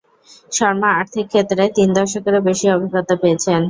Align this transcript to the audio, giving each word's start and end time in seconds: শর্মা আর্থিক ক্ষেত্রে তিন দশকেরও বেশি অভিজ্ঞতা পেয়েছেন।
শর্মা 0.51 0.89
আর্থিক 0.99 1.25
ক্ষেত্রে 1.31 1.63
তিন 1.77 1.89
দশকেরও 1.97 2.45
বেশি 2.47 2.65
অভিজ্ঞতা 2.75 3.15
পেয়েছেন। 3.21 3.59